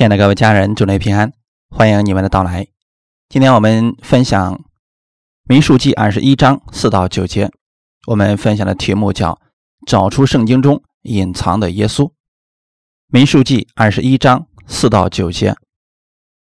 [0.00, 1.30] 亲爱的各位家人，祝您平安，
[1.68, 2.66] 欢迎你们的到来。
[3.28, 4.54] 今天我们分享
[5.42, 7.50] 《民数记》二十一章四到九节，
[8.06, 9.38] 我们分享的题目叫
[9.86, 12.06] “找出圣经中隐藏的耶稣”。
[13.08, 15.54] 《民数记》二十一章四到九节，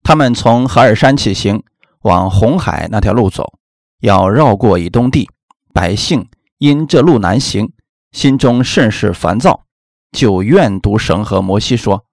[0.03, 1.61] 他们从何尔山起行，
[2.03, 3.55] 往红海那条路走，
[3.99, 5.29] 要绕过以东地。
[5.73, 6.29] 百姓
[6.59, 7.73] 因这路难行，
[8.13, 9.65] 心中甚是烦躁，
[10.13, 12.05] 就怨读神和摩西说。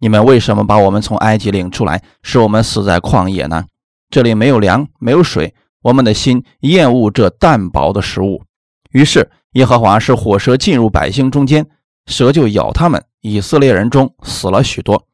[0.00, 3.64] 你们为什么把我们从埃及领出来，使我们死在旷野呢？
[4.10, 8.44] 这里没有粮，没有水，我们的心厌恶这淡薄的食物。
[8.92, 11.66] 于是耶和华使火蛇进入百姓中间，
[12.06, 13.04] 蛇就咬他们。
[13.20, 15.04] 以色列人中死了许多。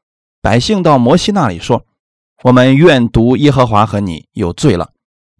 [0.42, 1.87] 百姓到摩西那里说
[2.45, 4.91] ：“我们愿读耶和华和你有罪了，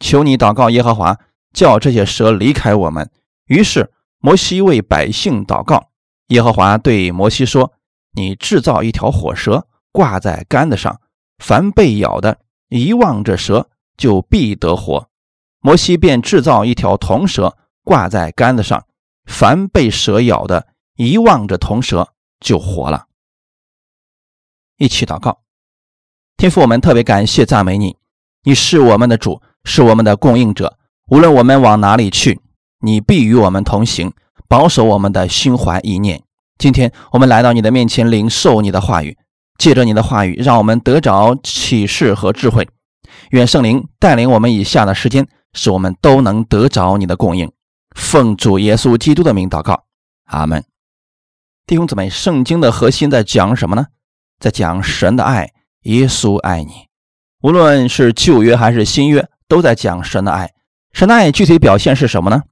[0.01, 1.19] 求你祷告耶和华，
[1.52, 3.11] 叫这些蛇离开我们。”
[3.47, 5.91] 于是摩西为百姓祷告。
[6.29, 7.73] 耶和华对摩西说。
[8.14, 11.00] 你制造一条火蛇挂在杆子上，
[11.38, 15.09] 凡被咬的，一望着蛇就必得活。
[15.60, 18.87] 摩西便制造一条铜蛇挂在杆子上，
[19.24, 23.06] 凡被蛇咬的，一望着铜蛇就活了。
[24.76, 25.40] 一起祷告，
[26.37, 27.96] 天父，我们特别感谢赞美你，
[28.43, 30.78] 你是我们的主，是我们的供应者。
[31.09, 32.40] 无论我们往哪里去，
[32.80, 34.12] 你必与我们同行，
[34.49, 36.24] 保守我们的心怀意念。
[36.65, 39.18] 今天我们来到你的面前，领受你的话语，
[39.59, 42.66] 借着你的话语，让我们得着启示和智慧。
[43.32, 47.52] 愿圣灵带领我们以下的时间，使我们都能得着你的供应。
[47.95, 49.84] 奉主耶稣基督的名祷告，
[50.24, 50.65] 阿门。
[51.66, 53.88] 弟兄姊妹，圣经的核心在讲什么呢？
[54.40, 55.51] 在讲神的爱，
[55.82, 56.73] 耶稣爱你。
[57.43, 60.54] 无论是旧约还是新约，都在讲神的爱。
[60.95, 62.45] 神的爱具体表现是什么呢？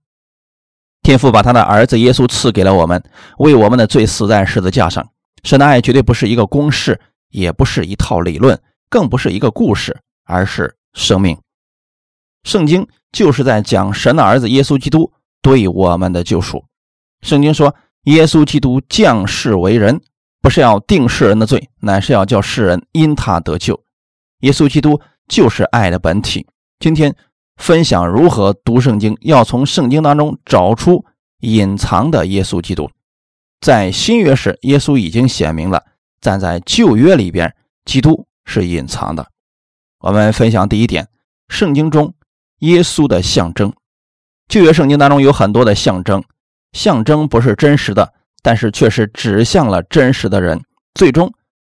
[1.03, 3.03] 天父把他的儿子耶稣赐给了我们，
[3.39, 5.11] 为我们的罪死在十字架上。
[5.43, 7.01] 神的爱绝对不是一个公式，
[7.31, 11.37] 也不是一套理论，更不是一个故事，而是生命。
[12.45, 16.65] 圣经就是在讲神的儿子耶稣基督对我们的救赎。
[17.23, 17.75] 圣经说，
[18.05, 20.01] 耶稣基督降世为人，
[20.41, 23.83] 不是要定世人的罪，乃是要叫世人因他得救。
[24.43, 26.47] 耶稣基督就是爱的本体。
[26.79, 27.13] 今天。
[27.63, 31.05] 分享如何读圣经，要从圣经当中找出
[31.43, 32.91] 隐藏的耶稣基督。
[33.61, 35.79] 在新约时，耶稣已经显明了；
[36.21, 39.29] 站在旧约里边，基督是隐藏的。
[40.01, 41.07] 我们分享第一点：
[41.51, 42.13] 圣经中
[42.59, 43.73] 耶稣的象征。
[44.49, 46.25] 旧约圣经当中有很多的象征，
[46.73, 48.13] 象征不是真实的，
[48.43, 50.61] 但是却是指向了真实的人，
[50.95, 51.33] 最终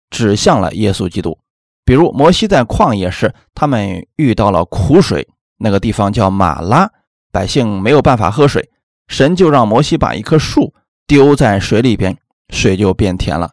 [0.10, 1.40] 指向了耶稣基督。
[1.86, 5.26] 比如摩西在旷野时，他们遇到了苦水。
[5.58, 6.92] 那个地方叫马拉，
[7.32, 8.70] 百姓没有办法喝水，
[9.08, 10.74] 神就让摩西把一棵树
[11.08, 12.18] 丢在水里边，
[12.50, 13.52] 水就变甜了。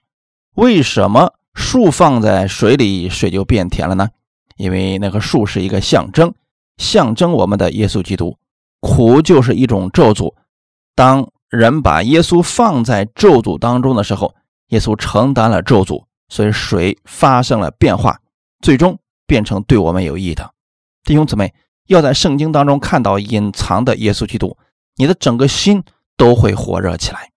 [0.57, 4.09] 为什么树放在水里，水就变甜了呢？
[4.57, 6.35] 因为那棵树是一个象征，
[6.77, 8.39] 象征我们的耶稣基督。
[8.81, 10.35] 苦就是一种咒诅，
[10.95, 14.35] 当人把耶稣放在咒诅当中的时候，
[14.69, 18.19] 耶稣承担了咒诅，所以水发生了变化，
[18.61, 20.51] 最终变成对我们有益的。
[21.05, 21.55] 弟兄姊妹。
[21.87, 24.57] 要在圣经当中看到隐藏的耶稣基督，
[24.97, 25.83] 你的整个心
[26.17, 27.31] 都会火热起来，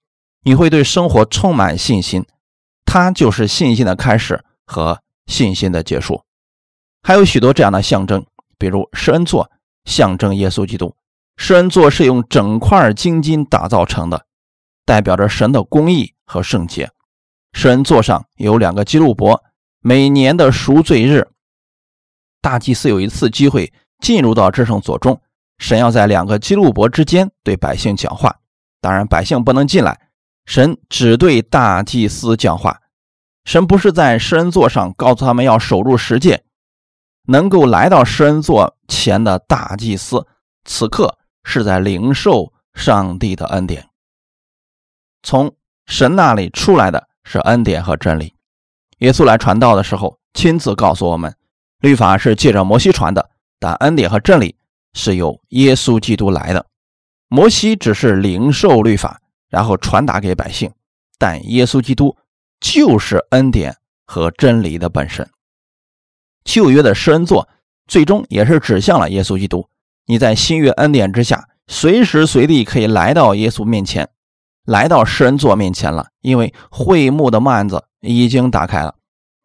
[0.44, 2.26] 你会对生活充满信心，
[2.86, 6.24] 它就是信心的开始和信心的结束。
[7.04, 8.26] 还有许多这样的象征，
[8.58, 9.52] 比如施恩座
[9.86, 10.96] 象征耶稣基督，
[11.36, 14.26] 施恩座是用整块金金打造成的，
[14.86, 16.90] 代表着神的公义和圣洁。
[17.52, 19.44] 施恩座上有两个基路伯，
[19.82, 21.28] 每年的赎罪日，
[22.42, 23.74] 大祭司有一次机会。
[24.00, 25.20] 进入到至圣所中，
[25.58, 28.36] 神要在两个基路伯之间对百姓讲话。
[28.80, 30.00] 当然，百姓不能进来，
[30.46, 32.80] 神只对大祭司讲话。
[33.46, 36.44] 神不是在施恩座上告诉他们要守住十诫，
[37.28, 40.28] 能够来到施恩座前的大祭司，
[40.66, 43.88] 此刻是在领受上帝的恩典。
[45.24, 45.56] 从
[45.88, 48.36] 神那里出来的是恩典和真理。
[49.00, 51.36] 耶稣来传道的时候，亲自告诉我们，
[51.80, 53.30] 律法是借着摩西传的。
[53.60, 54.56] 但恩典和真理
[54.94, 56.66] 是由耶稣基督来的，
[57.28, 59.20] 摩西只是领受律法，
[59.50, 60.72] 然后传达给百姓，
[61.18, 62.16] 但耶稣基督
[62.60, 63.76] 就是恩典
[64.06, 65.28] 和真理的本身。
[66.44, 67.50] 旧约的施恩座
[67.88, 69.68] 最终也是指向了耶稣基督。
[70.06, 74.08] 你在新约恩典之下，随时随地可以来到耶稣面前，
[74.66, 78.96] 来到施恩座面前了，因为会幕的幔子已经打开了，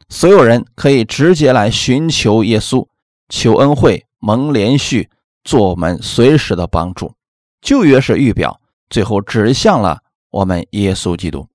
[0.08, 2.86] 所有人可以直接来寻求耶稣。
[3.32, 5.08] 求恩惠，蒙连续，
[5.43, 7.14] 做我们随时的帮助。
[7.62, 10.00] 旧约是预表，最后指向了
[10.31, 11.49] 我们耶稣基督。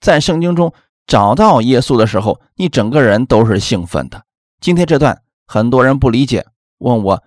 [0.00, 0.72] 在圣经中，
[1.04, 4.22] 找到耶稣的时候，你整个人都是兴奋的。
[4.60, 6.46] 今天这段很多人不理解，
[6.78, 7.24] 问我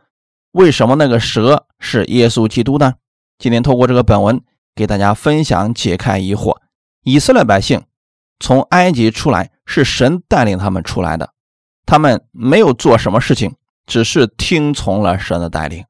[0.54, 2.94] 为什么那个蛇是耶稣基督呢？
[3.38, 4.42] 今天透过这个本文
[4.74, 6.58] 给大家分享解开疑惑。
[7.04, 7.84] 以色列百姓
[8.40, 11.34] 从埃及出来是神带领他们出来的，
[11.86, 13.56] 他们没有做什么事情，
[13.90, 15.84] 只是听从了神的带领。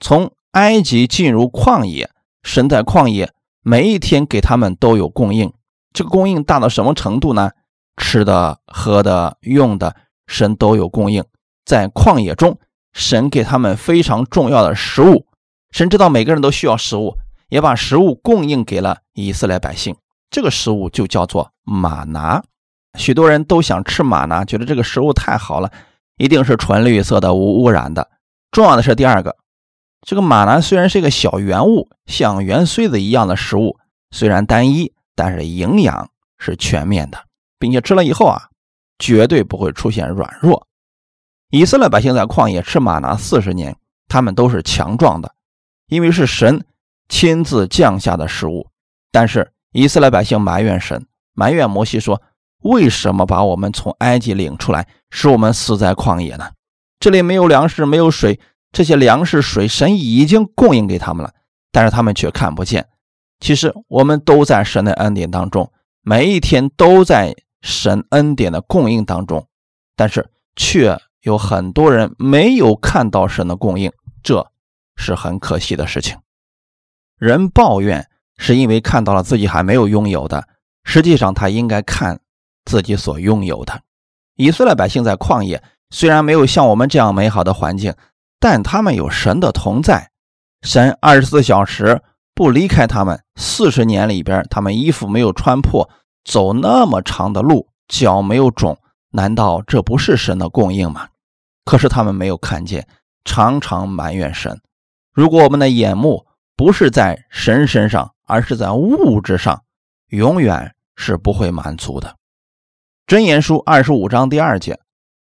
[0.00, 2.10] 从埃及进入旷野，
[2.42, 3.32] 神在旷野
[3.62, 5.50] 每一天给他们都有供应。
[5.94, 7.52] 这个供应大到什么程度呢？
[7.96, 9.96] 吃的、喝的、用的。
[10.28, 11.24] 神都有供应，
[11.64, 12.58] 在旷野中，
[12.92, 15.26] 神给他们非常重要的食物。
[15.70, 17.18] 神知道每个人都需要食物，
[17.50, 19.94] 也把食物供应给了以色列百姓。
[20.30, 22.42] 这个食物就叫做玛拿。
[22.98, 25.70] 许多人都想吃玛拿，觉得这个食物太好了，
[26.16, 28.10] 一定是纯绿色的、无污染的。
[28.50, 29.36] 重要的是第二个，
[30.00, 33.78] 这个玛拿虽然是一个小圆物，像圆锥子一样的食物，
[34.10, 37.18] 虽然单一，但是营养是全面的，
[37.58, 38.48] 并且吃了以后啊。
[38.98, 40.68] 绝对不会出现软弱。
[41.50, 43.76] 以色列百姓在旷野吃玛拿四十年，
[44.06, 45.34] 他们都是强壮的，
[45.88, 46.64] 因为是神
[47.08, 48.68] 亲自降下的食物。
[49.10, 51.04] 但是以色列百姓埋怨神，
[51.34, 52.22] 埋怨摩西说
[52.62, 56.50] ：“为什么把我们从埃及领出来，使我们死在旷野呢？
[56.98, 58.40] 这里没有粮食，没有水，
[58.72, 61.32] 这些粮食、水神已经供应给他们了，
[61.70, 62.88] 但是他们却看不见。
[63.40, 65.72] 其实我们都在神的恩典当中，
[66.02, 69.46] 每一天都在。”神恩典的供应当中，
[69.94, 74.50] 但是却有很多人没有看到神的供应，这
[74.96, 76.18] 是很可惜的事情。
[77.16, 80.48] 人抱怨是因为看到了自己还没有拥有的，
[80.82, 82.18] 实际上他应该看
[82.64, 83.82] 自己所拥有的。
[84.36, 87.94] 以色列百姓在旷野，虽然没有像我们这样美好的环境，
[88.40, 90.10] 但他们有神的同在，
[90.62, 92.02] 神二十四小时
[92.34, 93.22] 不离开他们。
[93.36, 95.88] 四十年里边，他们衣服没有穿破。
[96.24, 98.78] 走那么长的路，脚没有肿，
[99.10, 101.08] 难道这不是神的供应吗？
[101.64, 102.86] 可是他们没有看见，
[103.24, 104.60] 常常埋怨神。
[105.12, 106.24] 如果我们的眼目
[106.56, 109.62] 不是在神身上，而是在物质上，
[110.10, 112.14] 永远是不会满足的。
[113.12, 114.80] 箴言书二十五章第二节：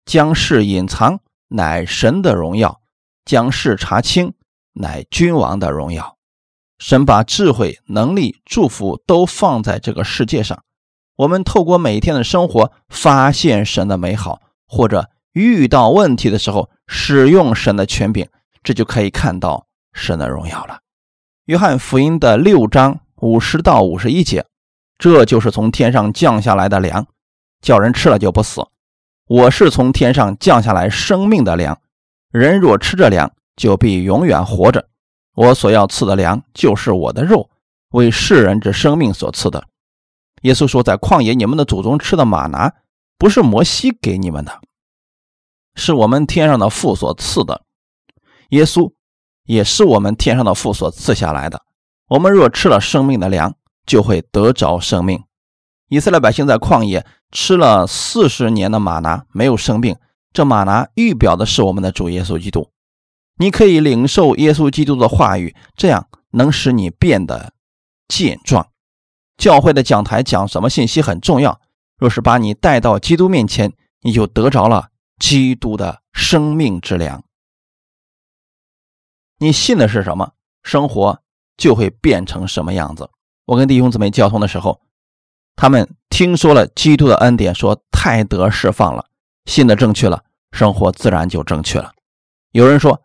[0.04, 2.80] 将事隐藏，乃神的荣耀；
[3.24, 4.34] 将事查清，
[4.72, 6.16] 乃君王的荣耀。
[6.80, 10.64] 神把智慧、能力、祝福都放在这个世界上。
[11.14, 18.26] 我们透过每天的生活发现神的美好，或者遇到问题的时候使用神的权柄，
[18.64, 20.80] 这就可以看到神的荣耀了。
[21.44, 24.44] 约翰福音的六章五十到五十一节，
[24.98, 27.06] 这就是从天上降下来的粮，
[27.60, 28.62] 叫人吃了就不死。
[29.26, 31.80] 我是从天上降下来生命的粮，
[32.30, 34.88] 人若吃这粮，就必永远活着。
[35.34, 37.50] 我所要赐的粮，就是我的肉，
[37.90, 39.66] 为世人之生命所赐的。
[40.42, 42.72] 耶稣说：“在旷野，你们的祖宗吃的玛拿，
[43.18, 44.60] 不是摩西给你们的，
[45.74, 47.62] 是我们天上的父所赐的。
[48.50, 48.92] 耶稣
[49.44, 51.62] 也是我们天上的父所赐下来的。
[52.08, 53.54] 我们若吃了生命的粮，
[53.84, 55.22] 就会得着生命。
[55.88, 59.96] 以色列百姓在旷野吃了四十年的玛拿，没有生病。
[60.32, 62.70] 这玛拿预表的是我们的主耶稣基督。
[63.38, 67.52] 你可以领受耶稣基督的话语，这样能使你变得
[68.06, 68.68] 健壮。”
[69.38, 71.60] 教会的讲台讲什么信息很重要。
[71.98, 74.88] 若是把你带到基督面前，你就得着了
[75.18, 77.24] 基督的生命之粮。
[79.38, 81.22] 你信的是什么，生活
[81.56, 83.08] 就会变成什么样子。
[83.46, 84.80] 我跟弟兄姊妹交通的时候，
[85.60, 89.06] 他们听说了基督的恩典，说太得释放了，
[89.44, 90.22] 信的正确了，
[90.52, 91.90] 生活自然就正确了。
[92.52, 93.02] 有人说，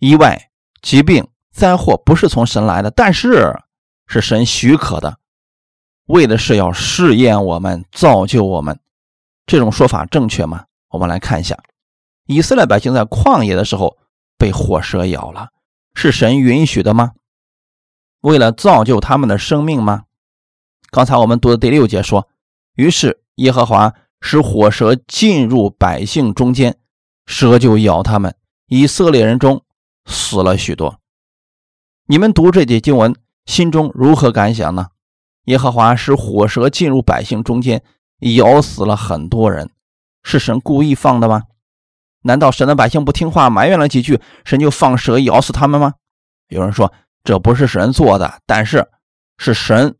[0.00, 0.50] 意外、
[0.82, 3.56] 疾病、灾祸不是从神来的，但是
[4.08, 5.18] 是神许可的。
[6.06, 8.80] 为的是要试验我们、造就我们，
[9.46, 10.64] 这种说法正确吗？
[10.88, 11.56] 我们来看一下，
[12.26, 13.96] 以色列百姓在旷野的时候
[14.36, 15.50] 被火蛇咬了，
[15.94, 17.12] 是神允许的吗？
[18.22, 20.02] 为了造就他们的生命吗？
[20.96, 22.26] 刚才我们读的第六节说，
[22.74, 26.78] 于是耶和华使火蛇进入百姓中间，
[27.26, 28.34] 蛇就咬他们，
[28.68, 29.62] 以色列人中
[30.06, 30.98] 死了许多。
[32.06, 34.86] 你们读这节经文，心中如何感想呢？
[35.44, 37.84] 耶和华使火蛇进入百姓中间，
[38.20, 39.68] 咬死了很多人，
[40.22, 41.42] 是神故意放的吗？
[42.22, 45.92] 难道神的百姓不听话，埋怨了几句，神就放蛇咬死他们吗？
[46.48, 46.90] 有人说
[47.22, 48.88] 这不是神做的，但是
[49.36, 49.94] 是神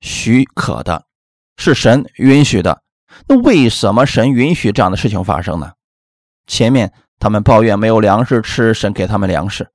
[0.00, 1.04] 许可的，
[1.56, 2.82] 是神允许的。
[3.26, 5.72] 那为什么神允许这样的事情发生呢？
[6.46, 9.70] 前面他们抱怨没有粮食吃，神给他们粮食，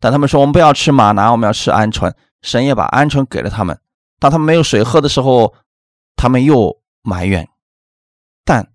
[0.00, 3.78] 但他们说我们不要吃马拿，我们要吃鹌鹑，神也把鹌鹑给了他们。
[4.18, 5.54] 当他们没有水喝的时候，
[6.16, 7.48] 他们又埋怨。
[8.44, 8.72] 但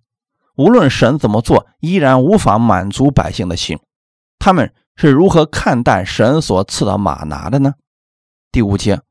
[0.55, 3.79] 无论神怎么做，依然无法满足百姓的心。
[4.39, 7.74] 他们是如何看待神所赐的马拿的呢？
[8.51, 9.01] 第五节，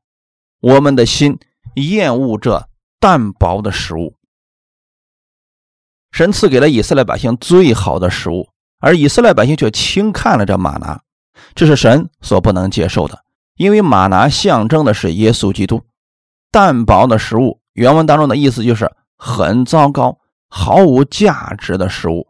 [0.59, 1.37] 我们的心
[1.75, 2.67] 厌恶这
[2.99, 4.15] 淡薄的食物。
[6.11, 8.49] 神赐给了以色列百姓最好的食物，
[8.79, 11.01] 而以色列百姓却轻看了这马拿，
[11.55, 13.23] 这是神所不能接受的。
[13.55, 15.81] 因为马拿象征的是耶稣基督。
[16.51, 20.19] 淡薄的食物，原文当中的意思就是很糟糕。
[20.55, 22.27] 毫无价值的食物，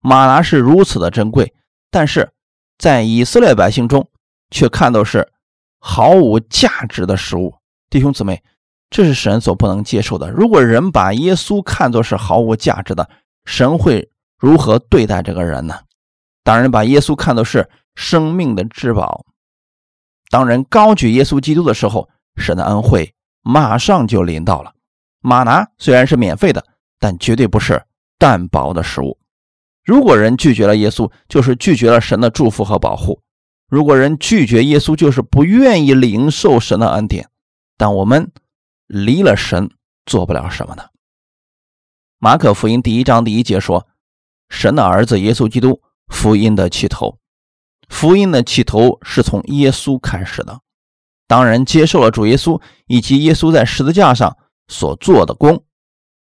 [0.00, 1.54] 马拿是如此的珍贵，
[1.88, 2.32] 但是
[2.78, 4.10] 在以色列百姓中
[4.50, 5.30] 却看到是
[5.78, 7.54] 毫无价值的食物。
[7.88, 8.42] 弟兄姊妹，
[8.90, 10.30] 这是神所不能接受的。
[10.30, 13.08] 如果人把耶稣看作是毫无价值的，
[13.44, 15.78] 神会如何对待这个人呢？
[16.44, 19.24] 当人把耶稣看作是生命的至宝，
[20.28, 24.72] 当人高举耶稣基督的时候，神的恩惠马上就临到了。
[25.20, 26.64] 马拿虽然是免费的。
[27.02, 27.82] 但绝对不是
[28.18, 29.16] 淡薄的食物。
[29.86, 33.18] 如果人拒绝了耶稣，就是拒绝了神的祝福和保护；
[33.70, 37.26] 如果人拒绝耶稣，就是不愿意领受神的恩典。
[37.78, 38.30] 但我们
[38.92, 39.70] 离了神，
[40.04, 40.82] 做不了什么呢？
[42.18, 43.86] 马可福音第一章第一节说
[44.50, 47.20] ：“神的儿子耶稣基督，福音的起头，
[47.88, 50.60] 福音的起头是从耶稣开始的。
[51.28, 55.64] 当人接受了主耶稣以及耶稣在十字架上所做的功。”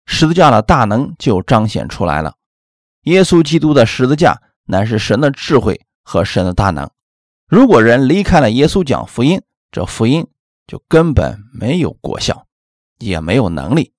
[0.05, 2.35] 十字架的大能就彰显出来了。
[3.05, 6.87] 耶稣基督的十字架乃是神的智慧和神的大能。
[7.47, 9.41] 如果人离开了耶稣讲福音，
[9.71, 10.27] 这福音
[10.67, 12.45] 就根本没有果效，
[13.01, 13.93] 也没有能力。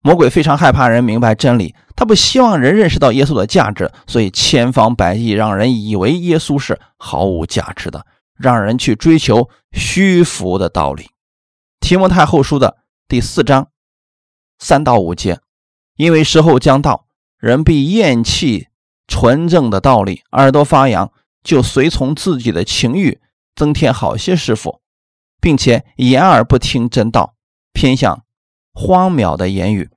[0.00, 8.04] 魔鬼非常害怕人明白真理，他不希望人认识到耶稣的价值，所以千方百计让人以为耶稣是毫无价值的，
[8.36, 11.08] 让人去追求虚浮的道理。
[11.80, 13.68] 提摩太后书的第四章。
[14.58, 15.40] 三到五节，
[15.96, 17.06] 因为时候将到，
[17.38, 18.68] 人必厌弃
[19.08, 21.12] 纯正的道理，耳朵发痒，
[21.42, 23.20] 就随从自己的情欲，
[23.54, 24.80] 增添好些师傅，
[25.40, 27.33] 并且言而不听真道，
[27.74, 28.24] 偏向
[28.72, 29.90] 荒谬的言语。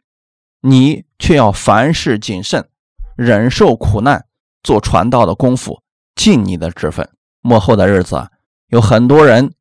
[0.59, 2.67] 你却要凡事谨慎，
[3.15, 4.25] 忍受苦难，
[4.61, 5.81] 做传道的功夫，
[6.13, 7.09] 尽你的职分。
[7.39, 8.31] 末后的日子啊，
[8.67, 9.53] 有很多人。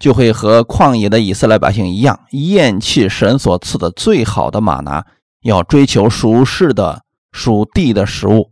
[0.00, 5.04] 就会和旷野的以色列百姓一样，厌弃神所赐的最好的马拿，
[5.42, 8.50] 要追求属世的、属地的食物。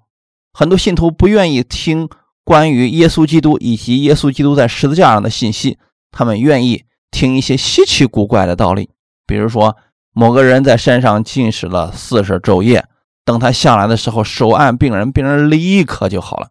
[0.52, 2.10] 很多信徒不愿意听
[2.44, 5.78] 关于耶稣基督以及耶稣基督在十字架上的信息，
[6.10, 8.90] 他们愿意听一些稀奇古怪的道理，
[9.28, 9.76] 比如说
[10.12, 12.86] 某个人在山上进食了四十昼夜，
[13.26, 16.48] 等他下来的时候手按病人，病人立刻就好了；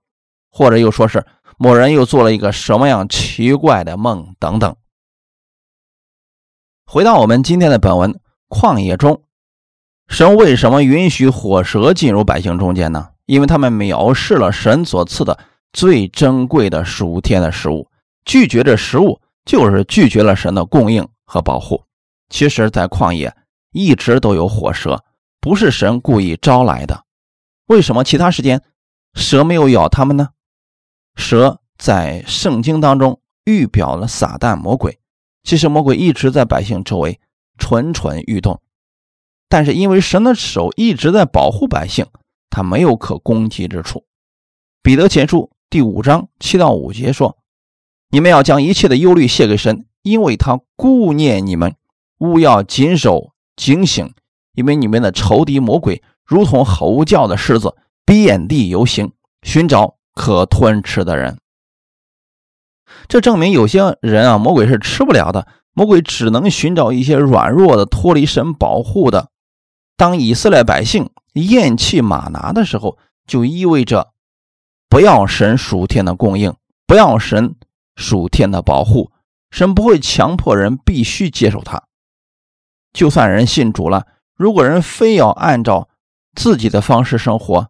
[0.51, 1.25] 或者又说是
[1.57, 4.75] 某人又做了一个什么样奇怪的梦等等。
[6.85, 9.23] 回到我们今天的本文，旷野中，
[10.07, 13.09] 神为什么允许火蛇进入百姓中间呢？
[13.25, 15.37] 因为他们藐视了神所赐的
[15.73, 17.89] 最珍贵的属天的食物，
[18.23, 21.86] 拒绝这食物，就是拒绝了神的供应和保护。
[22.29, 23.35] 其实，在旷野
[23.71, 25.03] 一直都有火蛇，
[25.39, 27.05] 不是神故意招来的。
[27.67, 28.61] 为什么其他时间
[29.13, 30.29] 蛇没有咬他们呢？
[31.15, 34.99] 蛇在圣经当中预表了撒旦魔鬼。
[35.43, 37.21] 其实魔鬼一直在百姓周围
[37.57, 38.61] 蠢蠢欲动，
[39.47, 42.05] 但是因为神的手一直在保护百姓，
[42.49, 44.05] 他没有可攻击之处。
[44.83, 47.37] 彼得前书第五章七到五节说
[48.11, 51.76] ：“你们要将一切的忧虑卸给神，因为他顾念你们。
[52.19, 54.13] 勿要谨守警醒，
[54.53, 59.11] 因为你们的仇敌魔鬼如同吼叫的狮子，遍地游行，
[59.43, 61.39] 寻找可吞吃的人。”
[63.07, 65.47] 这证明有些人啊，魔鬼是吃不了的。
[65.73, 69.29] 魔鬼只能寻找一些软弱的、脱离神保护的。
[69.95, 72.97] 当以色列百姓厌弃马拿的时候，
[73.27, 74.13] 就意味着
[74.89, 76.55] 不要神属天的供应，
[76.87, 77.55] 不要神
[77.95, 79.11] 属天的保护。
[79.51, 81.83] 神不会强迫人必须接受他。
[82.97, 85.87] 就算人信主了，如果人非要按照
[86.33, 87.69] 自己的方式生活，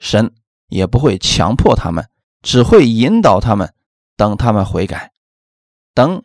[0.00, 0.34] 神
[0.66, 2.08] 也不会强迫他们，
[2.42, 3.72] 只会引导他们。
[4.16, 5.12] 等他们悔改，
[5.94, 6.24] 等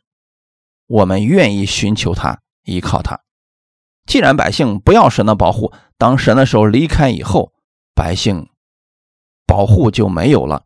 [0.87, 3.21] 我们愿意寻求他、依靠他。
[4.07, 7.53] 既然百姓不要神的保护，当神的手离开以后，
[7.93, 8.49] 百姓
[9.45, 10.63] 保护就没有了。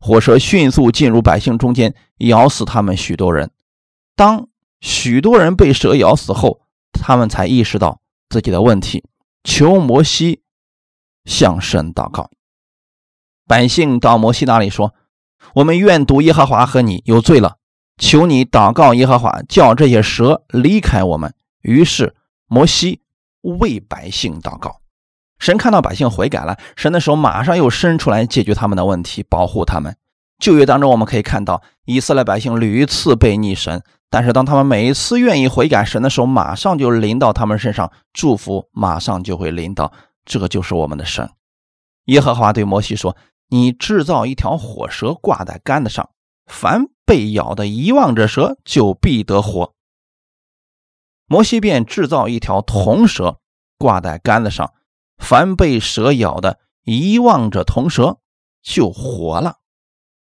[0.00, 3.50] 火蛇迅速进入百姓中间，咬死他们许多人。
[4.14, 4.48] 当
[4.80, 6.62] 许多人被蛇咬死后，
[6.96, 9.04] 他们才意识到自己的问题，
[9.44, 10.42] 求摩西
[11.24, 12.30] 向神祷告。
[13.46, 14.94] 百姓到摩西那里说。
[15.54, 17.56] 我们愿赌耶和华和你有罪了，
[17.98, 21.32] 求你祷告耶和华，叫这些蛇离开我们。
[21.62, 22.16] 于是
[22.48, 23.00] 摩西
[23.42, 24.80] 为百姓祷告。
[25.38, 29.96] 神看到百姓悔改了，神的手马上又伸出来解决他们的问题，保护他们。
[30.40, 39.92] 旧约当中，我们可以看到以色列百姓屡次被逆神，但是当他们每一次愿意悔改，神的手马上就临到他们身上，祝福马上就会临到。
[40.24, 41.30] 这个就是我们的神。
[42.06, 43.16] 耶和华对摩西说
[43.50, 46.10] ：“你制造一条火蛇挂在杆子上，
[46.46, 49.74] 凡被咬的遗忘这蛇，就必得活。”
[51.26, 53.40] 摩西便制造一条铜蛇
[53.78, 54.72] 挂在杆子上。
[55.18, 58.18] 凡被蛇咬的，遗忘着铜蛇
[58.62, 59.56] 就活了。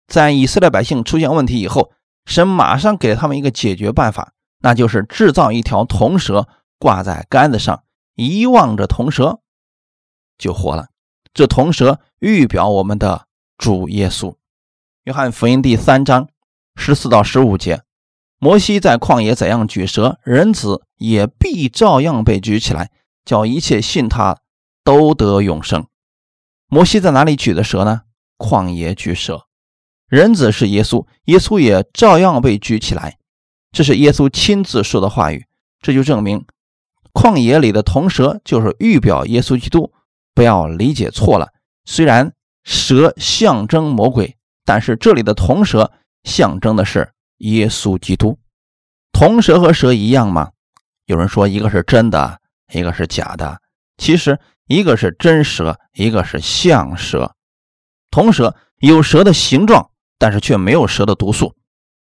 [0.07, 1.93] 在以色列百姓出现问题以后，
[2.31, 6.47] 神马上给了他们一个解决办法，那就是制造一条铜蛇
[6.79, 7.83] 挂在杆子上，
[8.15, 9.41] 遗忘着铜蛇
[10.39, 10.91] 就活了。
[11.35, 13.27] 这铜蛇预表我们的
[13.59, 14.37] 主耶稣。
[15.03, 16.29] 约翰福音第三章
[16.77, 17.83] 十四到十五节，
[18.39, 22.93] 摩西在旷野怎样举蛇，人子也必照样被举起来，
[23.25, 24.39] 叫一切信他。
[24.83, 25.87] 都得永生。
[26.67, 28.01] 摩西在哪里举的蛇呢？
[28.39, 29.47] 旷野举蛇。
[30.11, 33.17] 人子是耶稣，耶稣也照样被举起来。
[33.73, 35.47] 这是耶稣亲自说的话语，
[35.81, 36.45] 这就证明
[37.15, 39.93] 旷野里的铜蛇就是预表耶稣基督。
[40.35, 41.49] 不要理解错了，
[41.85, 45.91] 虽然蛇象征魔鬼，但是这里的铜蛇
[46.25, 48.39] 象征的是耶稣基督。
[49.13, 50.51] 铜蛇和蛇一样吗？
[51.07, 52.41] 有人说一个是真的，
[52.75, 53.63] 一个是假的。
[53.97, 54.39] 其实。
[54.67, 57.35] 一个是真蛇，一个是象蛇。
[58.09, 59.90] 铜蛇有蛇的形状，
[60.21, 61.55] 但是却没有蛇的毒素。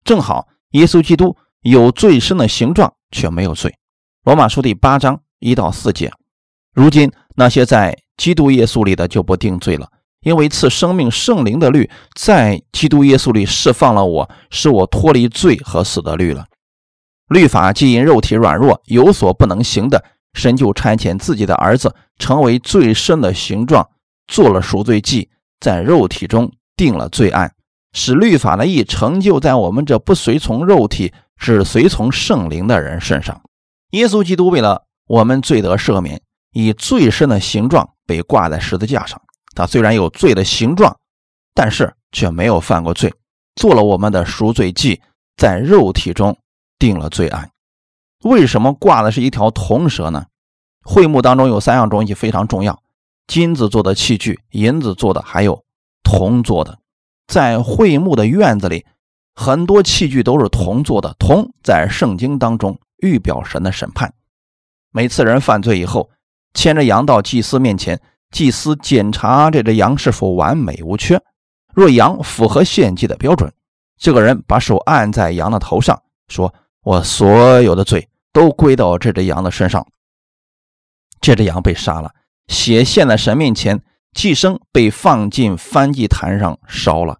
[0.04, 3.76] 正好，耶稣基督有最深的形状，却没有罪。
[4.24, 6.12] 罗马书第八章一到四节。
[6.74, 9.90] 如今那些在基督耶稣里的就不定罪了，
[10.22, 16.46] 因为赐生命圣灵的律在基督耶稣里释放了我，使我脱离罪和死的律了。
[17.30, 20.06] 律法既因肉体软弱有所不能行的。
[20.34, 23.90] 神就差遣自己的儿子成为最深的形状，
[24.28, 25.30] 做了赎罪祭，
[25.62, 27.55] 在肉体中定了罪案，
[27.96, 33.42] 使律法的义成就在我们这不随从肉体，只随从圣灵的人身上。
[33.92, 39.22] 耶稣基督为了我们罪得赦免，以最深的形状被挂在十字架上。
[39.56, 40.98] 他虽然有罪的形状，
[41.54, 43.14] 但是却没有犯过罪，
[43.56, 45.02] 做了我们的赎罪祭，
[45.38, 46.38] 在肉体中
[46.78, 47.50] 定了罪案。
[48.26, 50.26] 为什么挂的是一条铜蛇呢？
[50.84, 52.82] 会幕当中有三样东西非常重要：
[53.26, 55.64] 金子做的器具、银子做的，还有
[56.04, 56.78] 铜做的。
[57.28, 58.86] 在会幕的院子里，
[59.34, 61.16] 很多器具都是铜做的。
[61.20, 64.14] 铜在圣经当中预表神的审判。
[64.92, 66.10] 每次人犯罪以后，
[66.54, 68.00] 牵着羊到祭司面前，
[68.32, 71.22] 祭司检查这只羊是否完美无缺。
[71.74, 73.52] 若羊符合献祭的标准，
[73.98, 79.88] 这个人把手按在羊的头上，说：“我所有的罪。”都归到这只羊的身上。
[81.22, 82.14] 这只羊被杀了，
[82.50, 83.82] 血献在神面前，
[84.16, 87.20] 祭牲被放进翻祭坛上烧了。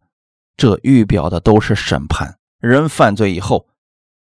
[0.58, 2.40] 这预表的都是审判。
[2.60, 3.68] 人犯罪以后，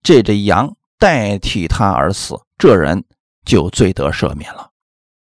[0.01, 3.03] 这只羊代替他而死，这人
[3.43, 4.69] 就罪得赦免了。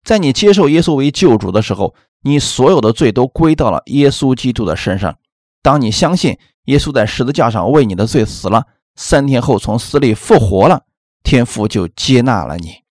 [0.03, 5.17] 在你接受耶稣为救主的时候，你所有的罪都归到了耶稣基督的身上。
[5.61, 10.85] 当你相信耶稣在十字架上为你的罪死了，三天后从死里复活了。
[11.23, 12.83] 天父就接纳了你，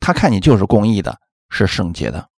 [0.00, 2.28] 他看你就是公义的，是圣洁的。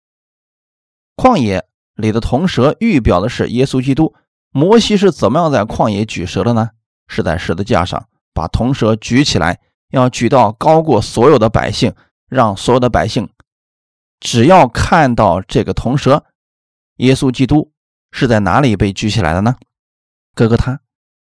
[1.20, 4.14] 旷野里的铜蛇预表的是耶稣基督。
[4.52, 6.70] 摩西是怎么样在旷野举蛇的呢？
[7.09, 11.92] 是在十字架上把铜蛇举起来，要举到高过所有的百姓，
[12.26, 13.28] 让所有的百姓
[14.18, 16.24] 只要看到这个铜蛇，
[16.96, 17.70] 耶稣基督
[18.12, 19.56] 是在哪里被举起来的呢？
[20.35, 20.80] 哥哥他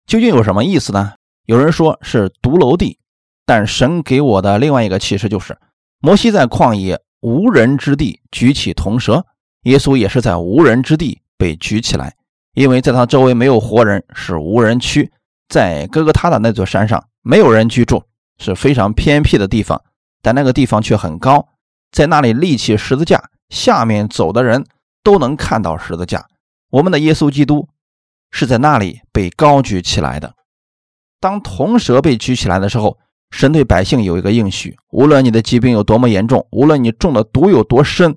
[0.07, 1.13] 究竟有什么意思呢？
[1.45, 2.97] 有人说是独楼地。
[3.45, 5.59] 但神给我的另外一个启示就是，
[5.99, 9.27] 摩西在旷野无人之地举起铜蛇，
[9.63, 12.15] 耶稣也是在无人之地被举起来，
[12.53, 15.11] 因为在他周围没有活人，是无人区。
[15.49, 18.03] 在哥哥他的那座山上，没有人居住，
[18.37, 19.81] 是非常偏僻的地方，
[20.21, 21.47] 但那个地方却很高，
[21.91, 24.65] 在那里立起十字架，下面走的人
[25.03, 26.25] 都能看到十字架。
[26.69, 27.67] 我们的耶稣基督
[28.31, 30.33] 是在那里被高举起来的。
[31.19, 32.97] 当铜蛇被举起来的时候。
[33.35, 38.15] 神对百姓有一个应许：无论你的疾病有多么严重，无论你中的毒有多深，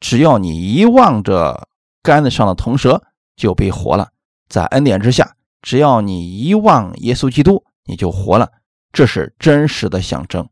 [0.00, 1.68] 只要你一望着
[2.02, 3.02] 杆子上的铜蛇，
[3.36, 4.10] 就被活了。
[4.48, 8.50] 在恩典之下，只要你一望耶稣基督，你就活了。
[8.92, 10.48] 这是真实的象征。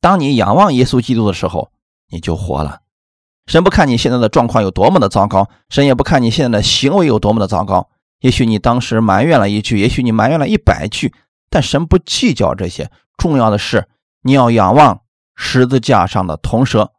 [0.00, 1.72] 当你仰望耶稣基督的时候，
[2.08, 2.80] 你就活了。
[3.46, 7.90] 神不看你现在的状况有多么的糟糕，神也不看你现在的行为有多么的糟糕。
[8.20, 11.12] 也许你当时埋怨了一句，也许你埋怨了一百句。
[11.48, 13.88] 但神不计较这些，重要的是
[14.22, 15.00] 你要仰望
[15.34, 16.92] 十字架上的铜蛇。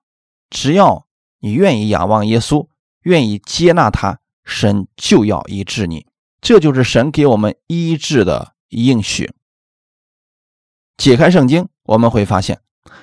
[0.49, 1.05] 只要
[1.41, 2.67] 你愿意仰望耶稣，
[3.01, 6.05] 愿意接纳他，神就要医治你。
[6.39, 9.31] 这就是神给我们医治的应许。
[10.97, 12.59] 解开圣经，我们会发现，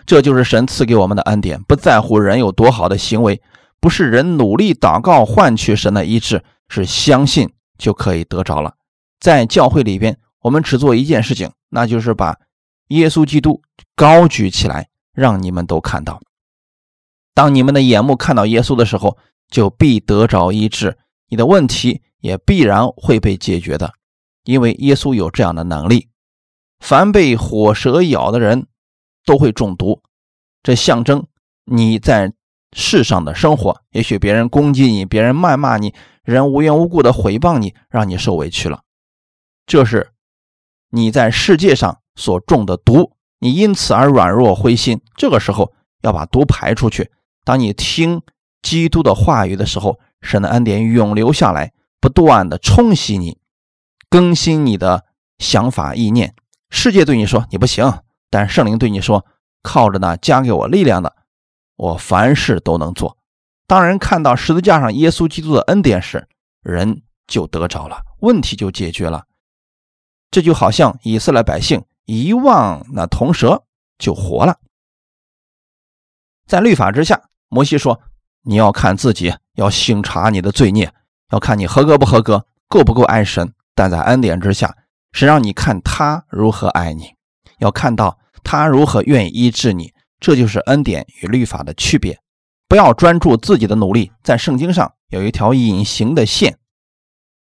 [0.07, 1.61] 这就是神赐给我们的恩典。
[1.65, 3.43] 不在乎人有多好的行为，
[3.81, 8.75] 不是人努力祷告换取神的医治，是相信就可以得着了。
[9.19, 12.37] 在教会里边，我们只做一件事情，那就是把
[12.89, 13.61] 耶稣基督
[13.97, 16.21] 高举起来，让你们都看到。
[17.39, 19.17] 当你们的眼目看到耶稣的时候，
[19.49, 20.99] 就必得着医治，
[21.29, 23.93] 你的问题也必然会被解决的，
[24.43, 26.09] 因为耶稣有这样的能力。
[26.81, 28.67] 凡被火蛇咬的人
[29.25, 30.03] 都会中毒，
[30.65, 31.29] 这象征
[31.65, 32.33] 你在
[32.73, 33.83] 世上的生活。
[33.93, 38.83] 也许别人攻击你，别人谩骂你，人无缘无故的诽谤你，让你受委屈了，
[39.65, 40.11] 这是
[40.91, 45.01] 你在世界上所中的毒，你因此而软弱灰心。
[45.15, 45.73] 这个时候
[46.03, 47.13] 要把毒排出去。
[47.45, 48.23] 当你听
[48.63, 53.39] 基督的话语的时候，神的恩典永留下来，不断的冲洗你，
[54.11, 55.05] 更新你的
[55.39, 56.35] 想法意念。
[56.71, 59.25] 世界对你说你不行，但圣灵对你说，
[59.63, 61.17] 靠着那加给我力量的，
[61.77, 63.17] 我凡事都能做。
[63.67, 66.29] 当人看到十字架上耶稣基督的恩典时，
[66.63, 69.25] 人就得着了，问题就解决了。
[70.31, 73.65] 这就好像以色列百姓遗忘那铜蛇
[73.99, 74.59] 就活了，
[76.47, 77.28] 在律法之下。
[77.49, 78.01] 摩西说
[78.45, 80.93] ：“你要看自己，要省察你的罪孽，
[81.33, 83.53] 要看你合格不合格，够不够爱神。
[83.75, 84.77] 但在恩典之下，
[85.13, 87.15] 是让你看他如何爱你，
[87.59, 89.93] 要看到他如何愿意医治你。
[90.21, 92.19] 这就是恩典与律法的区别。
[92.69, 96.59] 不要专注自己的努力，在圣经上有一条隐形的线，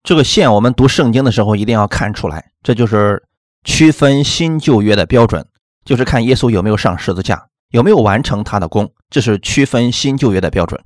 [0.03, 2.53] 这个线我们读圣经的时候一定要看出来。
[2.63, 3.23] 这就是
[3.65, 5.47] 区分新旧约的标准，
[5.85, 8.91] 就是看耶稣有没有上十字架。”有没有完成他的功？
[9.11, 10.83] 这是区分新旧约的标准。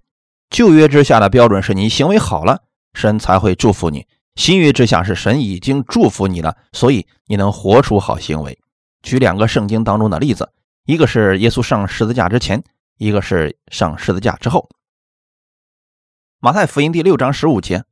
[0.50, 2.62] 旧约之下的标准是你行为好了，
[2.94, 4.02] 神才会祝福你；
[4.34, 8.58] 新约之下是神已经祝福你了，所以你能活出好行为。
[9.02, 10.52] 举两个圣经当中的例子，
[10.84, 12.62] 一个是耶稣上十字架之前，
[12.98, 14.68] 一个是上十字架之后。
[16.38, 17.84] 马太福音第六章十五节：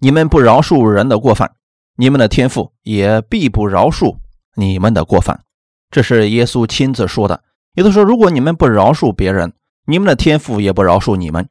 [0.00, 1.56] 你们不饶恕人的过犯，
[1.96, 4.18] 你们的天父也必不饶恕
[4.56, 5.44] 你们的过犯。
[5.90, 7.42] 这是耶稣亲自说的。
[7.74, 9.52] 有的说，如果你们不饶恕别人，
[9.86, 11.48] 你们的天赋也不饶恕你们。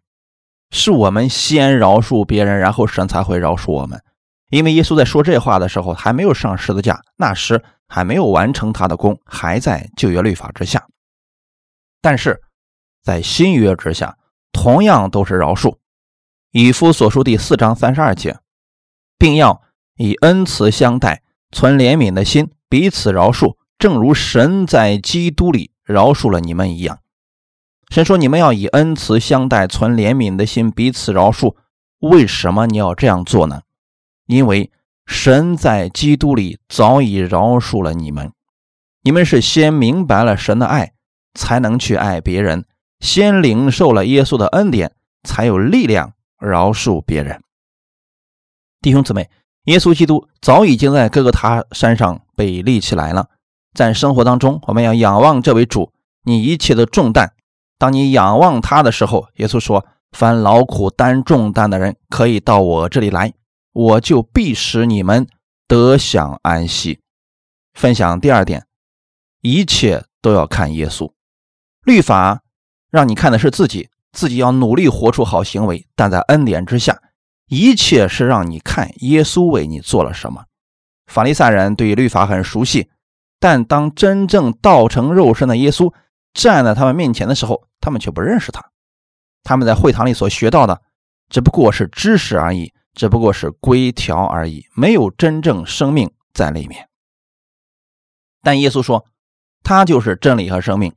[0.71, 4.01] 是我们先饶恕别人，然后神才会饶恕我们。
[4.49, 10.87] 因为耶稣在说这话的时候还没有上十字架，那时还没有完成他的功，还在旧约律法之下。
[12.01, 12.41] 但是
[13.03, 14.17] 在新约之下，
[14.51, 15.77] 同样都是饶恕。
[16.51, 18.39] 以夫所书第四章三十二节，
[19.17, 19.61] 并要
[19.97, 25.71] 以恩慈相待，存怜悯的心，彼此饶恕，正如神在基督里。
[25.83, 26.99] 饶恕了你们一样，
[27.93, 31.55] 神说：“你们要以恩慈相待，存怜悯的心，彼此饶恕。
[31.99, 33.61] 为什么你要这样做呢？
[34.25, 34.71] 因为
[35.05, 38.31] 神在基督里早已饶恕了你们。
[39.03, 40.93] 你们是先明白了神的爱，
[41.35, 42.63] 才能去爱别人；
[42.99, 47.43] 先领受了耶稣的恩典，才有力量饶恕别人。
[48.81, 49.29] 弟兄姊妹，
[49.65, 53.29] 耶稣基督早已经在各个他山上被立起来了。”
[53.77, 57.33] 在生活当中，我们要仰望这位主，你一切的重担。
[57.83, 59.85] 当你仰望他的时候，耶稣说
[60.17, 63.33] ：“凡劳苦担重担的人，可以到我这里来，
[63.73, 65.27] 我就必使你们
[65.67, 67.01] 得享安息。”
[67.77, 68.65] 分享第二点，
[69.41, 71.11] 一切都要看耶稣。
[71.83, 72.43] 律法
[72.89, 76.97] 让你看的是自己，自己要努力活出好行为；但在恩典之下，
[77.49, 80.45] 一切是让你看耶稣为你做了什么。
[81.07, 82.89] 法利赛人对于律法很熟悉。
[83.41, 85.93] 但当真正道成肉身的耶稣
[86.33, 88.63] 站在他们面前的时候，他们却不认识他。
[89.43, 90.81] 他们在会堂里所学到的，
[91.29, 96.87] 只不过是知识而已，只不过是规条而已，没有真正生命在里面。
[98.41, 99.05] 但耶稣说，
[99.63, 100.93] 他就是真理和生命。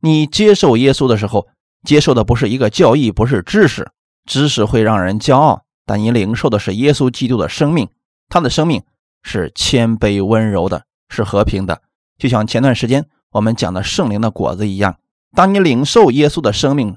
[0.00, 1.48] 你接受耶稣的时候，
[1.84, 3.90] 接受的不是一个教义，不是知识，
[4.26, 5.64] 知识会让人骄傲。
[5.86, 7.88] 但你领受的是耶稣基督的生命，
[8.28, 8.84] 他的生命
[9.22, 10.84] 是谦卑温柔的。
[11.10, 11.80] 是和平的，
[12.18, 14.98] 就像前段时间我们讲的圣灵的果子一样。
[15.34, 16.96] 当你领受耶稣的生命，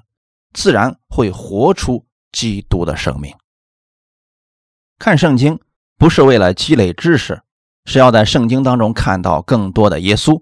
[0.53, 3.35] 自然会活出基督的生命。
[4.97, 5.59] 看圣经
[5.97, 7.41] 不是为了积累知识，
[7.85, 10.41] 是要在圣经当中看到更多的耶稣。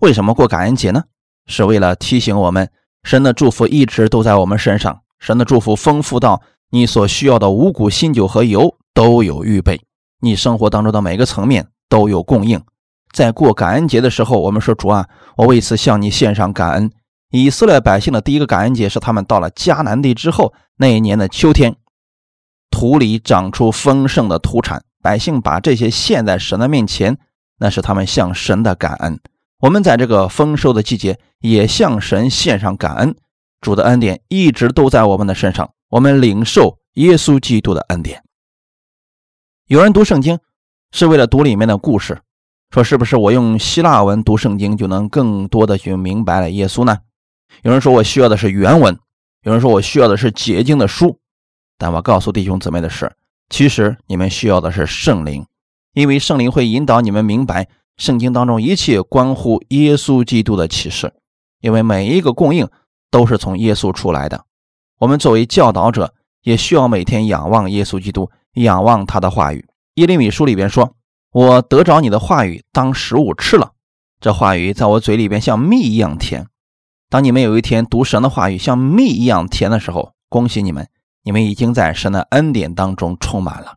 [0.00, 1.04] 为什么过感恩节呢？
[1.46, 2.70] 是为了提醒我们，
[3.02, 5.02] 神的祝福一直都在我们身上。
[5.18, 9.80] 神的祝福丰富到你所需要的五谷、新酒和油都有预备，
[10.20, 12.62] 你生活当中的每个层面都有供应。
[13.12, 16.90] 在过感恩节的时候，我们说主啊，我为此向你献上感恩，
[17.30, 21.76] 以色列百姓的第一个感恩节是他们到了迦南地之后那一年的秋天，
[22.70, 27.18] 土里长出丰盛的土产，百姓把这些献在神的面前，
[27.58, 29.18] 那是他们向神的感恩。
[29.60, 33.14] 我们在这个丰收的季节也向神献上感恩，
[33.60, 38.22] 主的恩典一直都在我们的身上，我们领受耶稣基督的恩典。
[39.66, 40.38] 有人读圣经
[40.92, 42.22] 是为了读里面的故事，
[42.70, 46.98] 说是不是我用希腊文读圣经就能更多的去明白了耶稣呢？
[47.62, 48.96] 有人说我需要的是原文，
[49.42, 51.18] 有人说我需要的是解经的书，
[51.76, 53.12] 但我告诉弟兄姊妹的是，
[53.48, 55.44] 其实你们需要的是圣灵，
[55.94, 61.12] 因为圣灵会引导你们明白圣经当中一切关乎耶稣基督的启示，
[61.60, 62.68] 因为每一个供应
[63.10, 64.44] 都是从耶稣出来的。
[65.00, 69.66] 我们作为教导者，也需要每天仰望耶稣基督，仰望他的话语。
[69.94, 70.94] 耶利米书里边说
[71.32, 73.72] ：“我得着你的话语当食物吃了，
[74.20, 76.46] 这话语在我嘴里边像蜜一样甜。”
[77.08, 80.88] 当你们有一天读神的话语像蜜一样甜的时候，恭喜你们，
[81.24, 83.76] 你们已经在神的恩典当中充满了。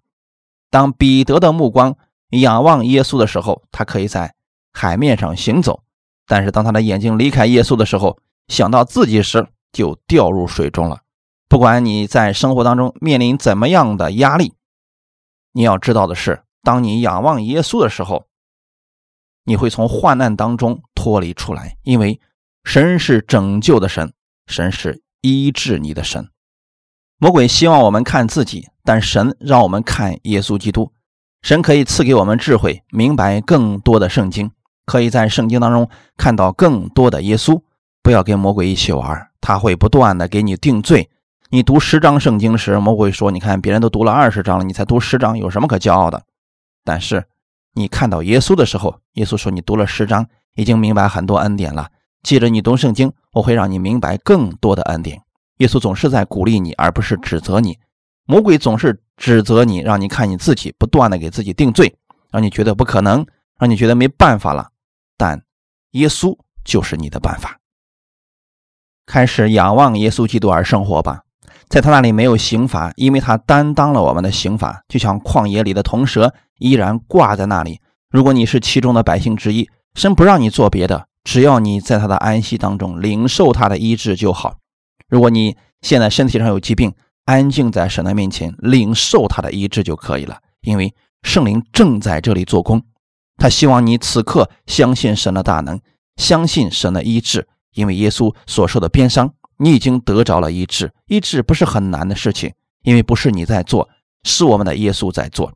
[0.69, 1.95] 当彼得的目光
[2.29, 4.35] 仰望耶稣的时候，他可以在
[4.71, 5.81] 海面上行走；
[6.27, 11.01] 但是当他的眼睛离开耶稣的时候，想到自己时就掉入水中了。
[11.49, 14.53] 不管你在生活当中面临怎么样的压力，
[15.53, 18.25] 你要知道的是，当你仰望耶稣的时候，
[19.43, 22.19] 你会从患难当中脱离出来，因为。
[22.65, 24.13] 神是拯救的神，
[24.47, 26.29] 神是医治你的神。
[27.17, 30.93] 魔鬼希望我们看自己，但神让我们看耶稣基督。
[31.41, 34.49] 神可以赐给我们智慧，明白更多的圣经，
[34.85, 37.61] 可以在圣经当中看到更多的耶稣。
[38.01, 41.09] 不要跟魔鬼一起玩，他会不断的给你定罪。
[41.49, 46.23] 你读十章圣经时，魔鬼说：“你看别人都读了二十章了，你才读十章，有什么可骄傲的？”
[46.83, 47.25] 但是
[47.73, 51.89] 你看到耶稣的时候，耶稣说：“你读了十章，已经明白很多恩典了。”
[52.23, 55.21] 记着，你读圣经，我会让你明白更多的恩典。
[55.57, 57.77] 耶稣总是在鼓励你，而不是指责你。
[58.25, 61.95] 魔鬼总是指责你，让你看你自己，不断的给自己定罪，
[62.31, 63.25] 让你觉得不可能，
[63.59, 64.69] 让你觉得没办法了。
[65.17, 65.43] 但
[65.91, 67.59] 耶稣就是你的办法。
[69.05, 71.23] 开始仰望耶稣基督而生活吧，
[71.67, 77.81] 在他那里没有刑罚，因为他担当了我们的刑罚，就像旷野里的铜蛇依然挂在那里。
[78.09, 81.07] 如果你是其中的百姓之一，神不让你做别的。
[81.25, 84.55] 只要你在他的安息当中领受他的医治就好。
[85.09, 86.93] 如果你现在身体上有疾病，
[87.25, 90.37] 安静在神的面前领受他的医治就可以了。
[90.61, 92.81] 因为圣灵正在这里做工，
[93.37, 95.79] 他希望你此刻相信神的大能，
[96.15, 97.47] 相信神的医治。
[97.73, 100.93] 因为耶稣所受的鞭伤，你已经得着了医治。
[101.07, 103.89] 医治不是很难的事情，因为不是你在做，
[104.23, 105.51] 是我们的耶稣在做。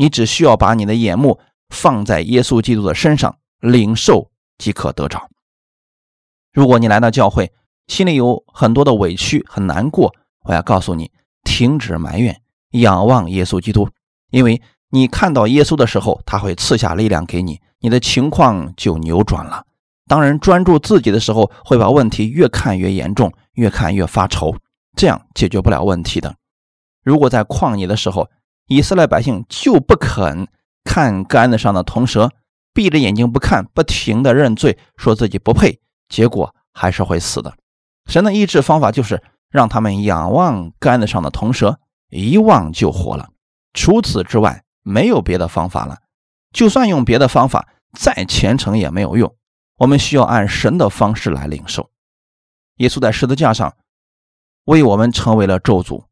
[0.00, 4.30] 你只需要把你的眼目放在耶稣基督的身上，领受。
[4.60, 5.30] 即可得着。
[6.52, 7.50] 如果你来到教会，
[7.86, 11.10] 心里有很多的委屈，很难过，我要告诉你，
[11.44, 13.88] 停止埋怨，仰望耶稣基督，
[14.30, 14.60] 因为
[14.90, 19.64] 你看到耶稣的时候，他会赐下力量给你，你的情况就扭转了。
[20.06, 24.54] 当人专注自己的时候，会把问题越看越严重，越看越发愁，
[24.94, 26.34] 这样解决不了问题的。
[27.02, 28.28] 如果在旷野的时候，
[28.70, 30.46] 以色列百姓就不肯
[30.84, 32.30] 看杆子上的铜蛇。
[32.72, 37.56] 闭着眼睛不看，不停的认罪，说自己不配，结果还是会死的。
[38.06, 41.80] 神的医治方法就是让他们仰望杆子上的铜蛇，
[42.10, 43.30] 一望就活了。
[43.74, 45.98] 除此之外，没有别的方法了。
[46.52, 49.34] 就算用别的方法，再虔诚也没有用。
[49.78, 51.90] 我们需要按神的方式来领受。
[52.76, 53.74] 耶稣在十字架上
[54.66, 56.04] 为我们成为了咒诅。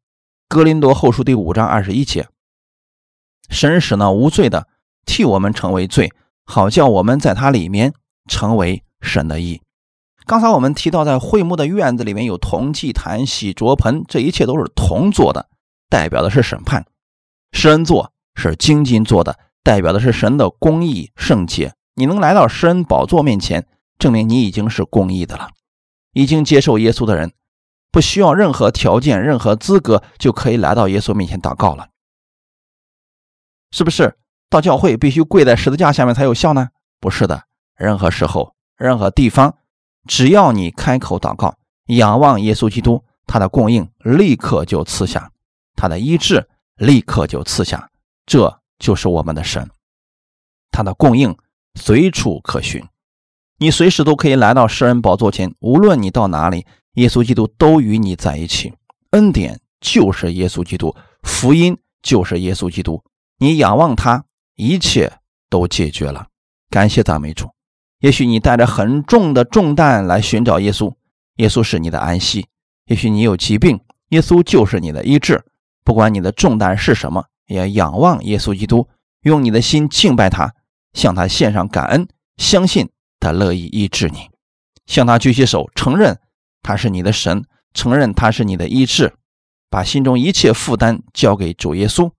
[0.49, 2.27] 哥林多后书第五章二十一节，
[3.49, 4.67] 神使那无罪的
[5.05, 6.11] 替我们成为罪。
[6.45, 7.93] 好叫我们在他里面
[8.27, 9.61] 成为神的义。
[10.25, 15.47] 刚才我们提到，在会幕的院子里面有铜祭坛、洗濯盆，这一切都是铜做的，
[15.89, 16.83] 代表的是审判；
[17.51, 21.73] 施恩座是金金做的，代表的是神的公义圣洁。
[21.95, 25.49] 你能来到施恩宝座面前，证明你已经是公义的了。
[26.13, 27.33] 已经接受耶稣的人，
[27.91, 31.89] 不需要任何条件、任何资格，就可以来到耶稣面前祷告了，
[33.71, 34.15] 是不是？
[34.49, 36.69] 到教会必须跪在十字架下面才有效呢？
[36.99, 37.43] 不是的，
[37.77, 39.55] 任何时候、任何地方，
[40.07, 41.55] 只要你开口祷告，
[41.85, 45.31] 仰望耶稣基督，他的供应立刻就赐下，
[45.75, 47.89] 他的医治立刻就赐下。
[48.25, 49.69] 这就是我们的神，
[50.71, 51.37] 他的供应
[51.75, 52.83] 随处可寻，
[53.59, 58.73] 你随时都可以来到施恩宝座前，无论你到哪里，耶稣基督都与你在一起。
[59.11, 63.03] 恩典就是耶稣基督，福音就是耶稣基督，
[63.39, 64.25] 你仰望他。
[64.61, 66.27] 一切都解决了，
[66.69, 67.49] 感谢赞美主。
[67.99, 70.93] 也许你带着很重的重担来寻找耶稣，
[71.37, 72.43] 耶稣是你的安息；
[72.87, 75.45] 也许你有疾病，耶稣就是你的医治。
[75.85, 78.89] 不管你的重担是什么，也仰望耶稣基督，
[79.21, 80.53] 用你的心敬拜他，
[80.91, 84.29] 向他献上感恩，相信他乐意医治你，
[84.87, 86.19] 向他举起手，承认
[86.61, 89.13] 他是你的神，承认他是你的医治，
[89.69, 92.11] 把心中一切负担交给主耶稣，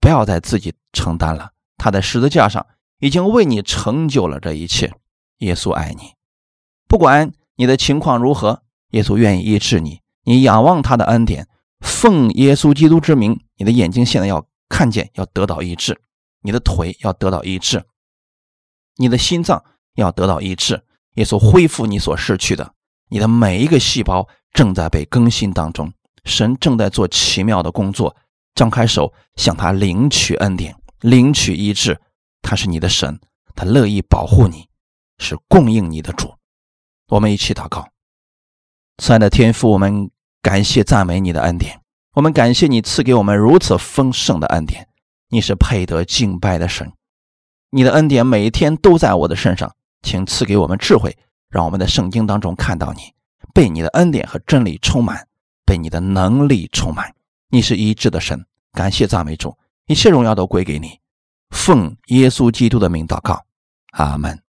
[0.00, 1.50] 不要再自己承担了。
[1.76, 2.66] 他在十字架上
[2.98, 4.92] 已经为你成就了这一切。
[5.38, 6.14] 耶稣爱你，
[6.88, 10.00] 不管你的情况如何，耶稣愿意医治你。
[10.24, 11.46] 你仰望他的恩典，
[11.80, 15.94] 奉耶稣基督之名，你的眼睛现在要看见，要得到医治；
[16.42, 17.84] 你的腿要得到医治，
[18.96, 20.82] 你的心脏要得到医治。
[21.14, 22.74] 耶稣恢复你所失去的，
[23.08, 25.92] 你的每一个细胞正在被更新当中。
[26.24, 28.16] 神正在做奇妙的工作。
[28.58, 32.00] 张开手，向他领取恩典，领取医治。
[32.42, 33.20] 他是你的神，
[33.54, 34.66] 他乐意保护你。
[35.20, 36.34] 是供应你的主，
[37.08, 37.88] 我们一起祷告。
[38.98, 40.10] 亲爱的天父，我们
[40.42, 41.80] 感谢赞美你的恩典，
[42.14, 44.88] 我们感谢你赐给我们如此丰盛的恩典。
[45.28, 46.92] 你是配得敬拜的神，
[47.70, 51.16] 你的恩典每一天都在我的身上，请赐给我们智慧，
[51.48, 53.12] 让我们在圣经当中看到你，
[53.52, 55.26] 被你的恩典和真理充满，
[55.64, 57.14] 被你的能力充满。
[57.50, 60.98] 你是一致的神，感谢赞美主，一切荣耀都归给你。
[61.50, 63.44] 奉耶稣基督的名祷告，
[63.92, 64.47] 阿门。